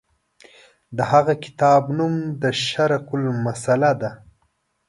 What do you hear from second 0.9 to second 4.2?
د هغه کتاب نوم د شرق مسأله ده.